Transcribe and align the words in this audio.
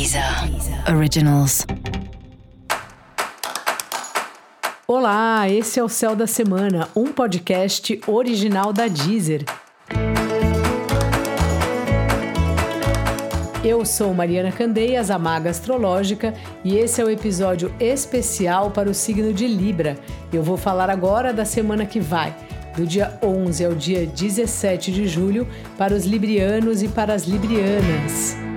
Deezer 0.00 0.24
Originals. 0.96 1.66
Olá, 4.88 5.46
esse 5.46 5.78
é 5.78 5.84
o 5.84 5.90
Céu 5.90 6.16
da 6.16 6.26
Semana, 6.26 6.88
um 6.96 7.12
podcast 7.12 8.00
original 8.06 8.72
da 8.72 8.88
Deezer. 8.88 9.44
Eu 13.62 13.84
sou 13.84 14.14
Mariana 14.14 14.50
Candeias, 14.50 15.10
a 15.10 15.18
Maga 15.18 15.50
Astrológica, 15.50 16.32
e 16.64 16.78
esse 16.78 17.02
é 17.02 17.04
o 17.04 17.10
episódio 17.10 17.70
especial 17.78 18.70
para 18.70 18.88
o 18.88 18.94
signo 18.94 19.34
de 19.34 19.46
Libra. 19.46 19.98
Eu 20.32 20.42
vou 20.42 20.56
falar 20.56 20.88
agora 20.88 21.30
da 21.30 21.44
semana 21.44 21.84
que 21.84 22.00
vai, 22.00 22.34
do 22.74 22.86
dia 22.86 23.18
11 23.22 23.66
ao 23.66 23.74
dia 23.74 24.06
17 24.06 24.92
de 24.92 25.06
julho, 25.06 25.46
para 25.76 25.92
os 25.92 26.06
librianos 26.06 26.82
e 26.82 26.88
para 26.88 27.12
as 27.12 27.24
librianas. 27.24 28.49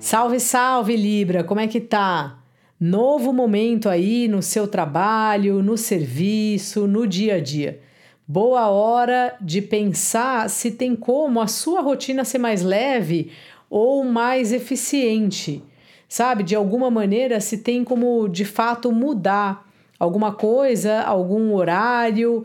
Salve, 0.00 0.40
salve, 0.40 0.96
Libra! 0.96 1.44
Como 1.44 1.60
é 1.60 1.66
que 1.66 1.78
tá? 1.78 2.38
Novo 2.80 3.34
momento 3.34 3.86
aí 3.86 4.28
no 4.28 4.40
seu 4.40 4.66
trabalho, 4.66 5.62
no 5.62 5.76
serviço, 5.76 6.86
no 6.86 7.06
dia 7.06 7.34
a 7.34 7.40
dia. 7.40 7.82
Boa 8.26 8.70
hora 8.70 9.36
de 9.42 9.60
pensar 9.60 10.48
se 10.48 10.70
tem 10.70 10.96
como 10.96 11.38
a 11.38 11.46
sua 11.46 11.82
rotina 11.82 12.24
ser 12.24 12.38
mais 12.38 12.62
leve 12.62 13.30
ou 13.68 14.02
mais 14.02 14.54
eficiente. 14.54 15.62
Sabe, 16.08 16.44
de 16.44 16.54
alguma 16.54 16.90
maneira, 16.90 17.38
se 17.38 17.58
tem 17.58 17.84
como 17.84 18.26
de 18.26 18.46
fato 18.46 18.90
mudar 18.90 19.68
alguma 19.98 20.32
coisa, 20.32 21.02
algum 21.02 21.52
horário, 21.52 22.42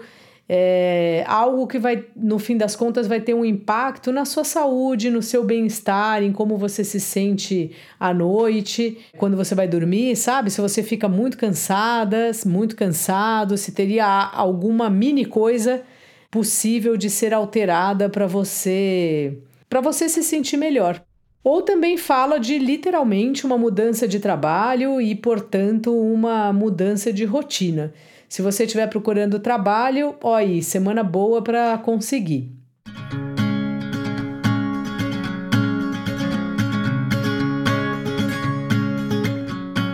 é, 0.48 1.24
algo 1.28 1.66
que 1.66 1.80
vai, 1.80 2.06
no 2.16 2.38
fim 2.38 2.56
das 2.56 2.76
contas, 2.76 3.08
vai 3.08 3.20
ter 3.20 3.34
um 3.34 3.44
impacto 3.44 4.12
na 4.12 4.26
sua 4.26 4.44
saúde, 4.44 5.10
no 5.10 5.22
seu 5.22 5.44
bem-estar, 5.44 6.22
em 6.22 6.32
como 6.32 6.58
você 6.58 6.84
se 6.84 7.00
sente 7.00 7.72
à 8.00 8.14
noite, 8.14 8.98
quando 9.18 9.36
você 9.36 9.56
vai 9.56 9.68
dormir, 9.68 10.16
sabe? 10.16 10.52
Se 10.52 10.62
você 10.62 10.84
fica 10.84 11.10
muito 11.10 11.38
cansada, 11.38 12.30
muito 12.46 12.76
cansado, 12.76 13.58
se 13.58 13.72
teria 13.72 14.06
alguma 14.06 14.90
mini 14.90 15.26
coisa 15.26 15.82
possível 16.30 16.96
de 16.96 17.10
ser 17.10 17.34
alterada 17.34 18.08
para 18.08 18.28
você, 18.28 19.38
para 19.68 19.82
você 19.82 20.08
se 20.08 20.22
sentir 20.22 20.58
melhor. 20.58 21.04
Ou 21.44 21.62
também 21.62 21.96
fala 21.96 22.40
de 22.40 22.58
literalmente 22.58 23.46
uma 23.46 23.58
mudança 23.58 24.08
de 24.08 24.20
trabalho 24.20 25.00
e, 25.00 25.14
portanto, 25.16 25.96
uma 25.96 26.52
mudança 26.52 27.14
de 27.14 27.24
rotina. 27.24 27.94
Se 28.28 28.42
você 28.42 28.64
estiver 28.64 28.88
procurando 28.88 29.40
trabalho, 29.40 30.16
ó 30.22 30.36
aí, 30.36 30.62
semana 30.62 31.04
boa 31.04 31.42
para 31.42 31.78
conseguir. 31.78 32.52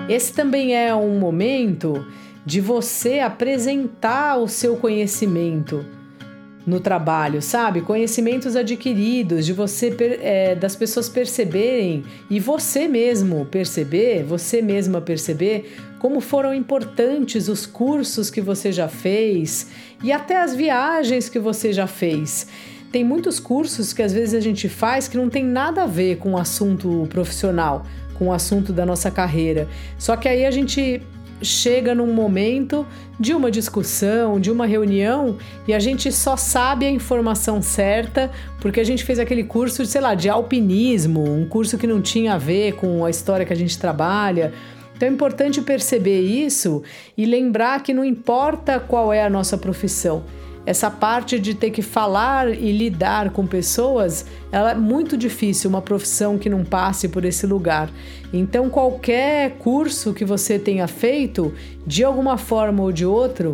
Esse 0.09 0.33
também 0.33 0.75
é 0.75 0.93
um 0.93 1.17
momento 1.17 2.05
de 2.45 2.59
você 2.59 3.19
apresentar 3.19 4.37
o 4.37 4.47
seu 4.47 4.75
conhecimento 4.75 5.85
no 6.71 6.79
trabalho, 6.79 7.41
sabe? 7.41 7.81
Conhecimentos 7.81 8.55
adquiridos, 8.55 9.45
de 9.45 9.51
você 9.51 9.93
é, 10.21 10.55
das 10.55 10.73
pessoas 10.73 11.09
perceberem 11.09 12.05
e 12.29 12.39
você 12.39 12.87
mesmo 12.87 13.45
perceber, 13.45 14.23
você 14.23 14.61
mesma 14.61 15.01
perceber 15.01 15.75
como 15.99 16.21
foram 16.21 16.53
importantes 16.53 17.49
os 17.49 17.65
cursos 17.65 18.29
que 18.29 18.39
você 18.39 18.71
já 18.71 18.87
fez 18.87 19.67
e 20.01 20.13
até 20.13 20.41
as 20.41 20.55
viagens 20.55 21.27
que 21.27 21.39
você 21.39 21.73
já 21.73 21.87
fez. 21.87 22.47
Tem 22.89 23.03
muitos 23.03 23.37
cursos 23.37 23.91
que 23.91 24.01
às 24.01 24.13
vezes 24.13 24.33
a 24.33 24.39
gente 24.39 24.69
faz 24.69 25.09
que 25.09 25.17
não 25.17 25.29
tem 25.29 25.43
nada 25.43 25.83
a 25.83 25.87
ver 25.87 26.19
com 26.19 26.31
o 26.31 26.37
assunto 26.37 27.05
profissional, 27.09 27.85
com 28.17 28.27
o 28.27 28.33
assunto 28.33 28.71
da 28.71 28.85
nossa 28.85 29.11
carreira. 29.11 29.67
Só 29.97 30.15
que 30.15 30.29
aí 30.29 30.45
a 30.45 30.51
gente 30.51 31.01
chega 31.41 31.95
num 31.95 32.13
momento 32.13 32.85
de 33.19 33.33
uma 33.33 33.49
discussão, 33.51 34.39
de 34.39 34.51
uma 34.51 34.65
reunião 34.65 35.37
e 35.67 35.73
a 35.73 35.79
gente 35.79 36.11
só 36.11 36.35
sabe 36.35 36.85
a 36.85 36.89
informação 36.89 37.61
certa 37.61 38.31
porque 38.59 38.79
a 38.79 38.83
gente 38.83 39.03
fez 39.03 39.19
aquele 39.19 39.43
curso, 39.43 39.85
sei 39.85 40.01
lá, 40.01 40.15
de 40.15 40.29
alpinismo, 40.29 41.23
um 41.23 41.45
curso 41.45 41.77
que 41.77 41.87
não 41.87 42.01
tinha 42.01 42.33
a 42.33 42.37
ver 42.37 42.73
com 42.73 43.03
a 43.05 43.09
história 43.09 43.45
que 43.45 43.53
a 43.53 43.55
gente 43.55 43.77
trabalha. 43.77 44.53
Então 44.95 45.09
é 45.09 45.11
importante 45.11 45.61
perceber 45.61 46.21
isso 46.21 46.83
e 47.17 47.25
lembrar 47.25 47.81
que 47.81 47.93
não 47.93 48.05
importa 48.05 48.79
qual 48.79 49.11
é 49.11 49.23
a 49.23 49.29
nossa 49.29 49.57
profissão, 49.57 50.23
essa 50.65 50.91
parte 50.91 51.39
de 51.39 51.55
ter 51.55 51.71
que 51.71 51.81
falar 51.81 52.49
e 52.49 52.71
lidar 52.71 53.31
com 53.31 53.47
pessoas, 53.47 54.25
ela 54.51 54.71
é 54.71 54.75
muito 54.75 55.17
difícil, 55.17 55.69
uma 55.69 55.81
profissão 55.81 56.37
que 56.37 56.49
não 56.49 56.63
passe 56.63 57.07
por 57.07 57.25
esse 57.25 57.47
lugar. 57.47 57.89
Então, 58.31 58.69
qualquer 58.69 59.57
curso 59.57 60.13
que 60.13 60.23
você 60.23 60.59
tenha 60.59 60.87
feito, 60.87 61.53
de 61.85 62.03
alguma 62.03 62.37
forma 62.37 62.83
ou 62.83 62.91
de 62.91 63.05
outra, 63.05 63.53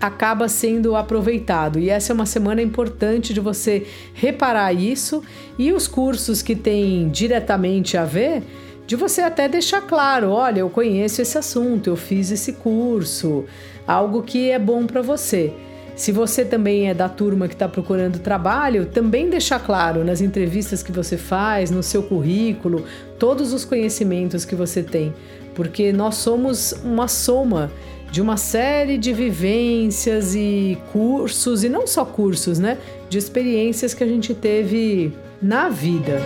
acaba 0.00 0.48
sendo 0.48 0.94
aproveitado. 0.94 1.78
E 1.78 1.90
essa 1.90 2.12
é 2.12 2.14
uma 2.14 2.26
semana 2.26 2.62
importante 2.62 3.34
de 3.34 3.40
você 3.40 3.86
reparar 4.14 4.72
isso 4.72 5.22
e 5.58 5.72
os 5.72 5.88
cursos 5.88 6.42
que 6.42 6.54
têm 6.54 7.08
diretamente 7.08 7.96
a 7.96 8.04
ver, 8.04 8.42
de 8.86 8.94
você 8.94 9.20
até 9.20 9.48
deixar 9.48 9.80
claro, 9.80 10.30
olha, 10.30 10.60
eu 10.60 10.70
conheço 10.70 11.20
esse 11.20 11.36
assunto, 11.36 11.90
eu 11.90 11.96
fiz 11.96 12.30
esse 12.30 12.52
curso, 12.52 13.44
algo 13.84 14.22
que 14.22 14.50
é 14.50 14.58
bom 14.60 14.86
para 14.86 15.02
você. 15.02 15.52
Se 15.96 16.12
você 16.12 16.44
também 16.44 16.90
é 16.90 16.94
da 16.94 17.08
turma 17.08 17.48
que 17.48 17.54
está 17.54 17.66
procurando 17.66 18.18
trabalho, 18.18 18.84
também 18.84 19.30
deixar 19.30 19.58
claro 19.58 20.04
nas 20.04 20.20
entrevistas 20.20 20.82
que 20.82 20.92
você 20.92 21.16
faz, 21.16 21.70
no 21.70 21.82
seu 21.82 22.02
currículo, 22.02 22.84
todos 23.18 23.54
os 23.54 23.64
conhecimentos 23.64 24.44
que 24.44 24.54
você 24.54 24.82
tem, 24.82 25.14
porque 25.54 25.94
nós 25.94 26.16
somos 26.16 26.72
uma 26.84 27.08
soma 27.08 27.72
de 28.12 28.20
uma 28.20 28.36
série 28.36 28.98
de 28.98 29.10
vivências 29.14 30.34
e 30.34 30.76
cursos, 30.92 31.64
e 31.64 31.68
não 31.70 31.86
só 31.86 32.04
cursos, 32.04 32.58
né? 32.58 32.76
De 33.08 33.16
experiências 33.16 33.94
que 33.94 34.04
a 34.04 34.06
gente 34.06 34.34
teve 34.34 35.16
na 35.40 35.70
vida. 35.70 36.20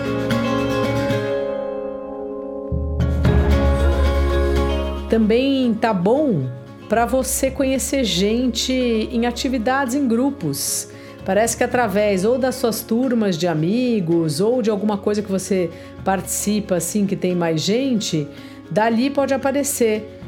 Também 5.08 5.72
tá 5.74 5.94
bom 5.94 6.59
para 6.90 7.06
você 7.06 7.52
conhecer 7.52 8.02
gente 8.02 8.72
em 8.72 9.24
atividades 9.24 9.94
em 9.94 10.08
grupos. 10.08 10.88
Parece 11.24 11.56
que 11.56 11.62
através 11.62 12.24
ou 12.24 12.36
das 12.36 12.56
suas 12.56 12.82
turmas 12.82 13.38
de 13.38 13.46
amigos 13.46 14.40
ou 14.40 14.60
de 14.60 14.70
alguma 14.70 14.98
coisa 14.98 15.22
que 15.22 15.30
você 15.30 15.70
participa 16.04 16.74
assim 16.74 17.06
que 17.06 17.14
tem 17.14 17.32
mais 17.32 17.60
gente, 17.60 18.26
dali 18.68 19.08
pode 19.08 19.32
aparecer 19.32 20.19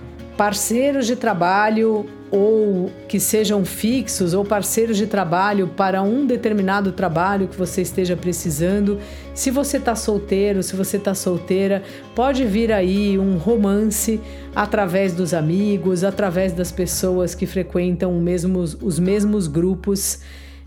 parceiros 0.43 1.07
de 1.07 1.15
trabalho 1.15 2.05
ou 2.29 2.91
que 3.07 3.21
sejam 3.21 3.65
fixos 3.65 4.35
ou 4.35 4.45
parceiros 4.45 4.97
de 4.97 5.07
trabalho 5.07 5.69
para 5.69 6.03
um 6.03 6.27
determinado 6.27 6.91
trabalho 6.91 7.47
que 7.47 7.57
você 7.57 7.81
esteja 7.81 8.17
precisando. 8.17 8.99
Se 9.35 9.53
você 9.53 9.77
está 9.77 9.95
solteiro, 9.95 10.61
se 10.61 10.75
você 10.75 10.97
está 10.97 11.15
solteira, 11.15 11.85
pode 12.13 12.45
vir 12.45 12.73
aí 12.73 13.17
um 13.17 13.37
romance 13.37 14.21
através 14.53 15.13
dos 15.13 15.33
amigos, 15.33 16.03
através 16.03 16.53
das 16.53 16.73
pessoas 16.73 17.37
que 17.37 17.47
frequentam 17.47 18.13
mesmos, 18.21 18.77
os 18.83 18.99
mesmos 18.99 19.47
grupos 19.47 20.23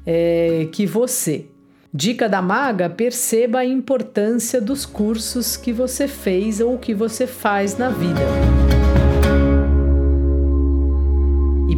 é, 0.05 0.69
que 0.71 0.85
você. 0.85 1.47
Dica 1.93 2.29
da 2.29 2.41
maga: 2.41 2.89
perceba 2.89 3.59
a 3.59 3.65
importância 3.65 4.61
dos 4.61 4.85
cursos 4.85 5.57
que 5.57 5.73
você 5.73 6.07
fez 6.07 6.61
ou 6.61 6.77
que 6.77 6.93
você 6.93 7.27
faz 7.27 7.77
na 7.77 7.89
vida. 7.89 8.64